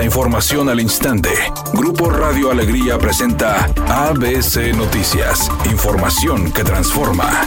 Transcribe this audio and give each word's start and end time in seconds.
La 0.00 0.06
información 0.06 0.70
al 0.70 0.80
instante. 0.80 1.28
Grupo 1.74 2.08
Radio 2.08 2.50
Alegría 2.50 2.96
presenta 2.96 3.66
ABC 3.86 4.74
Noticias. 4.74 5.50
Información 5.70 6.50
que 6.54 6.64
transforma. 6.64 7.46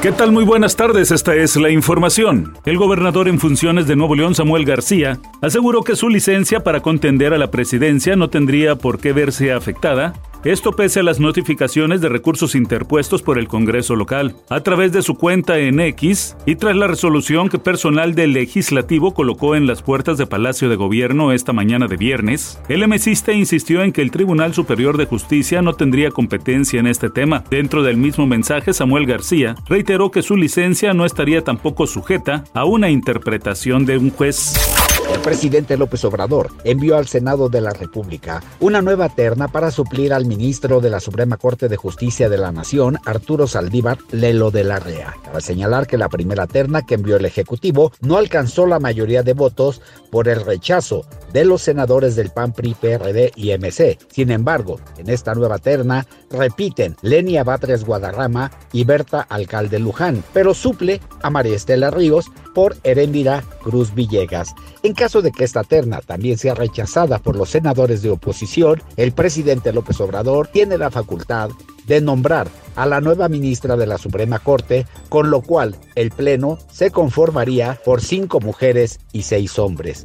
¿Qué 0.00 0.10
tal? 0.10 0.32
Muy 0.32 0.44
buenas 0.44 0.74
tardes, 0.74 1.10
esta 1.10 1.34
es 1.34 1.56
la 1.56 1.68
información. 1.68 2.56
El 2.64 2.78
gobernador 2.78 3.28
en 3.28 3.38
funciones 3.38 3.86
de 3.86 3.94
Nuevo 3.94 4.14
León, 4.14 4.34
Samuel 4.34 4.64
García, 4.64 5.18
aseguró 5.42 5.82
que 5.82 5.96
su 5.96 6.08
licencia 6.08 6.64
para 6.64 6.80
contender 6.80 7.34
a 7.34 7.38
la 7.38 7.50
presidencia 7.50 8.16
no 8.16 8.30
tendría 8.30 8.76
por 8.76 8.98
qué 8.98 9.12
verse 9.12 9.52
afectada 9.52 10.14
esto 10.44 10.72
pese 10.72 11.00
a 11.00 11.02
las 11.02 11.20
notificaciones 11.20 12.00
de 12.00 12.08
recursos 12.08 12.54
interpuestos 12.54 13.22
por 13.22 13.38
el 13.38 13.46
Congreso 13.46 13.94
local. 13.94 14.34
A 14.48 14.60
través 14.60 14.92
de 14.92 15.02
su 15.02 15.14
cuenta 15.14 15.58
en 15.58 15.78
X 15.78 16.36
y 16.46 16.56
tras 16.56 16.74
la 16.74 16.88
resolución 16.88 17.48
que 17.48 17.58
personal 17.58 18.14
del 18.14 18.32
legislativo 18.32 19.14
colocó 19.14 19.54
en 19.54 19.66
las 19.66 19.82
puertas 19.82 20.18
de 20.18 20.26
Palacio 20.26 20.68
de 20.68 20.76
Gobierno 20.76 21.32
esta 21.32 21.52
mañana 21.52 21.86
de 21.86 21.96
viernes, 21.96 22.60
el 22.68 22.86
MCista 22.86 23.32
insistió 23.32 23.82
en 23.82 23.92
que 23.92 24.02
el 24.02 24.10
Tribunal 24.10 24.54
Superior 24.54 24.96
de 24.96 25.06
Justicia 25.06 25.62
no 25.62 25.74
tendría 25.74 26.10
competencia 26.10 26.80
en 26.80 26.86
este 26.86 27.10
tema. 27.10 27.44
Dentro 27.50 27.82
del 27.82 27.96
mismo 27.96 28.26
mensaje, 28.26 28.72
Samuel 28.72 29.06
García 29.06 29.54
reiteró 29.68 30.10
que 30.10 30.22
su 30.22 30.36
licencia 30.36 30.94
no 30.94 31.04
estaría 31.04 31.44
tampoco 31.44 31.86
sujeta 31.86 32.44
a 32.52 32.64
una 32.64 32.90
interpretación 32.90 33.86
de 33.86 33.98
un 33.98 34.10
juez. 34.10 34.71
El 35.10 35.20
presidente 35.20 35.76
López 35.76 36.04
Obrador 36.04 36.50
envió 36.64 36.96
al 36.96 37.06
Senado 37.06 37.48
de 37.48 37.60
la 37.60 37.70
República 37.70 38.42
una 38.60 38.82
nueva 38.82 39.08
terna 39.08 39.48
para 39.48 39.70
suplir 39.70 40.12
al 40.12 40.26
ministro 40.26 40.80
de 40.80 40.90
la 40.90 41.00
Suprema 41.00 41.36
Corte 41.36 41.68
de 41.68 41.76
Justicia 41.76 42.28
de 42.28 42.38
la 42.38 42.52
Nación, 42.52 42.98
Arturo 43.04 43.46
Saldívar 43.46 43.98
Lelo 44.10 44.50
de 44.50 44.64
la 44.64 44.78
Rea. 44.78 45.14
Cabe 45.24 45.40
señalar 45.40 45.86
que 45.86 45.98
la 45.98 46.08
primera 46.08 46.46
terna 46.46 46.82
que 46.82 46.94
envió 46.94 47.16
el 47.16 47.24
Ejecutivo 47.24 47.92
no 48.00 48.16
alcanzó 48.16 48.66
la 48.66 48.80
mayoría 48.80 49.22
de 49.22 49.34
votos 49.34 49.80
por 50.10 50.28
el 50.28 50.44
rechazo 50.44 51.04
de 51.32 51.44
los 51.44 51.62
senadores 51.62 52.16
del 52.16 52.30
PAN, 52.30 52.52
PRI, 52.52 52.74
PRD 52.74 53.32
y 53.36 53.56
MC. 53.56 53.98
Sin 54.10 54.30
embargo, 54.30 54.80
en 54.98 55.10
esta 55.10 55.34
nueva 55.34 55.58
terna 55.58 56.06
repiten 56.30 56.96
Lenia 57.02 57.44
Batres 57.44 57.84
Guadarrama 57.84 58.50
y 58.72 58.84
Berta 58.84 59.22
Alcalde 59.22 59.78
Luján, 59.78 60.22
pero 60.32 60.54
suple 60.54 61.00
a 61.22 61.30
María 61.30 61.56
Estela 61.56 61.90
Ríos 61.90 62.26
por 62.54 62.76
Erendira 62.84 63.42
Cruz 63.62 63.94
Villegas. 63.94 64.54
En 64.82 64.94
caso 64.94 65.22
de 65.22 65.32
que 65.32 65.44
esta 65.44 65.64
terna 65.64 66.00
también 66.00 66.38
sea 66.38 66.54
rechazada 66.54 67.18
por 67.18 67.36
los 67.36 67.50
senadores 67.50 68.02
de 68.02 68.10
oposición, 68.10 68.82
el 68.96 69.12
presidente 69.12 69.72
López 69.72 70.00
Obrador 70.00 70.48
tiene 70.48 70.78
la 70.78 70.90
facultad 70.90 71.50
de 71.86 72.00
nombrar 72.00 72.48
a 72.76 72.86
la 72.86 73.00
nueva 73.00 73.28
ministra 73.28 73.76
de 73.76 73.86
la 73.86 73.98
Suprema 73.98 74.38
Corte, 74.38 74.86
con 75.08 75.30
lo 75.30 75.42
cual 75.42 75.76
el 75.94 76.10
Pleno 76.10 76.58
se 76.70 76.90
conformaría 76.90 77.78
por 77.84 78.00
cinco 78.00 78.40
mujeres 78.40 79.00
y 79.12 79.22
seis 79.22 79.58
hombres. 79.58 80.04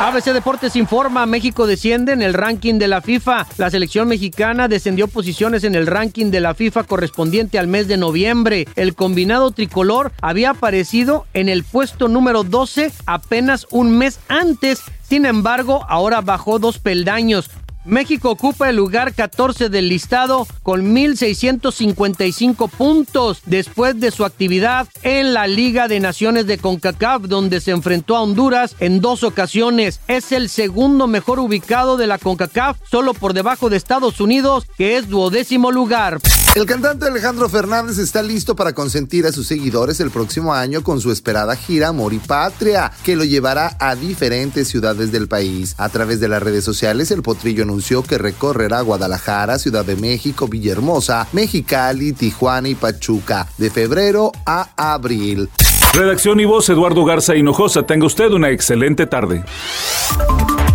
ABC 0.00 0.32
Deportes 0.32 0.74
informa, 0.74 1.24
México 1.24 1.68
desciende 1.68 2.12
en 2.12 2.20
el 2.20 2.34
ranking 2.34 2.78
de 2.78 2.88
la 2.88 3.00
FIFA. 3.00 3.46
La 3.58 3.70
selección 3.70 4.08
mexicana 4.08 4.66
descendió 4.66 5.06
posiciones 5.06 5.62
en 5.62 5.76
el 5.76 5.86
ranking 5.86 6.32
de 6.32 6.40
la 6.40 6.54
FIFA 6.54 6.82
correspondiente 6.82 7.60
al 7.60 7.68
mes 7.68 7.86
de 7.86 7.96
noviembre. 7.96 8.66
El 8.74 8.96
combinado 8.96 9.52
tricolor 9.52 10.12
había 10.20 10.50
aparecido 10.50 11.26
en 11.32 11.48
el 11.48 11.62
puesto 11.62 12.08
número 12.08 12.42
12 12.42 12.92
apenas 13.06 13.68
un 13.70 13.96
mes 13.96 14.18
antes. 14.28 14.82
Sin 15.08 15.26
embargo, 15.26 15.86
ahora 15.88 16.20
bajó 16.22 16.58
dos 16.58 16.78
peldaños. 16.78 17.48
México 17.84 18.30
ocupa 18.30 18.70
el 18.70 18.76
lugar 18.76 19.14
14 19.14 19.68
del 19.68 19.88
listado 19.88 20.46
con 20.62 20.94
1.655 20.94 22.70
puntos 22.70 23.42
después 23.44 24.00
de 24.00 24.10
su 24.10 24.24
actividad 24.24 24.88
en 25.02 25.34
la 25.34 25.46
Liga 25.46 25.86
de 25.86 26.00
Naciones 26.00 26.46
de 26.46 26.58
CONCACAF 26.58 27.22
donde 27.22 27.60
se 27.60 27.72
enfrentó 27.72 28.16
a 28.16 28.22
Honduras 28.22 28.76
en 28.80 29.00
dos 29.00 29.22
ocasiones. 29.22 30.00
Es 30.08 30.32
el 30.32 30.48
segundo 30.48 31.06
mejor 31.06 31.38
ubicado 31.38 31.96
de 31.96 32.06
la 32.06 32.18
CONCACAF 32.18 32.78
solo 32.90 33.12
por 33.12 33.34
debajo 33.34 33.68
de 33.68 33.76
Estados 33.76 34.20
Unidos 34.20 34.66
que 34.78 34.96
es 34.96 35.08
duodécimo 35.08 35.70
lugar. 35.70 36.20
El 36.54 36.66
cantante 36.66 37.06
Alejandro 37.06 37.48
Fernández 37.48 37.98
está 37.98 38.22
listo 38.22 38.54
para 38.54 38.74
consentir 38.74 39.26
a 39.26 39.32
sus 39.32 39.48
seguidores 39.48 39.98
el 39.98 40.12
próximo 40.12 40.54
año 40.54 40.84
con 40.84 41.00
su 41.00 41.10
esperada 41.10 41.56
gira 41.56 41.88
Amor 41.88 42.12
y 42.12 42.20
Patria 42.20 42.92
que 43.02 43.16
lo 43.16 43.24
llevará 43.24 43.76
a 43.80 43.96
diferentes 43.96 44.68
ciudades 44.68 45.10
del 45.10 45.26
país. 45.26 45.74
A 45.78 45.88
través 45.88 46.20
de 46.20 46.28
las 46.28 46.40
redes 46.40 46.62
sociales 46.62 47.10
el 47.10 47.22
potrillo 47.22 47.64
anunció 47.64 48.04
que 48.04 48.18
recorrerá 48.18 48.82
Guadalajara, 48.82 49.58
Ciudad 49.58 49.84
de 49.84 49.96
México, 49.96 50.46
Villahermosa, 50.46 51.26
Mexicali, 51.32 52.12
Tijuana 52.12 52.68
y 52.68 52.76
Pachuca 52.76 53.48
de 53.58 53.70
febrero 53.70 54.30
a 54.46 54.68
abril. 54.76 55.50
Redacción 55.92 56.38
y 56.38 56.44
voz 56.44 56.68
Eduardo 56.68 57.04
Garza 57.04 57.34
Hinojosa. 57.34 57.82
Tenga 57.82 58.06
usted 58.06 58.30
una 58.30 58.50
excelente 58.50 59.06
tarde. 59.06 59.44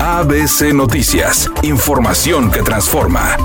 ABC 0.01 0.73
Noticias. 0.73 1.49
Información 1.61 2.51
que 2.51 2.63
transforma. 2.63 3.37